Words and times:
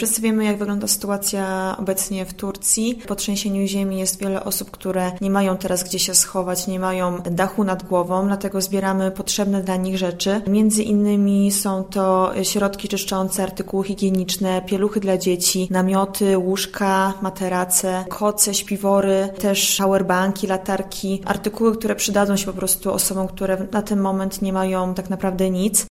Wszyscy 0.00 0.22
wiemy, 0.22 0.44
jak 0.44 0.58
wygląda 0.58 0.86
sytuacja 0.86 1.76
obecnie 1.78 2.26
w 2.26 2.34
Turcji. 2.34 2.98
Po 3.08 3.14
trzęsieniu 3.14 3.66
ziemi 3.66 3.98
jest 3.98 4.20
wiele 4.20 4.44
osób, 4.44 4.70
które 4.70 5.12
nie 5.20 5.30
mają 5.30 5.56
teraz 5.56 5.84
gdzie 5.84 5.98
się 5.98 6.14
schować, 6.14 6.66
nie 6.66 6.80
mają 6.80 7.18
dachu 7.18 7.64
nad 7.64 7.82
głową, 7.82 8.26
dlatego 8.26 8.60
zbieramy 8.60 9.10
potrzebne 9.10 9.62
dla 9.62 9.76
nich 9.76 9.98
rzeczy. 9.98 10.40
Między 10.46 10.82
innymi 10.82 11.52
są 11.52 11.84
to 11.84 12.32
środki 12.42 12.88
czyszczące, 12.88 13.42
artykuły 13.42 13.84
higieniczne, 13.84 14.62
pieluchy 14.62 15.00
dla 15.00 15.18
dzieci, 15.18 15.68
namioty, 15.70 16.38
łóżka, 16.38 17.12
materace, 17.22 18.04
koce, 18.08 18.54
śpiwory, 18.54 19.28
też 19.38 19.76
powerbanki, 19.78 20.46
latarki, 20.46 21.22
artykuły, 21.24 21.76
które 21.76 21.94
przydadzą 21.94 22.36
się 22.36 22.46
po 22.46 22.52
prostu 22.52 22.92
osobom, 22.92 23.28
które 23.28 23.66
na 23.72 23.82
ten 23.82 24.00
moment 24.00 24.42
nie 24.42 24.52
mają 24.52 24.94
tak 24.94 25.10
naprawdę 25.10 25.50
nic. 25.50 25.84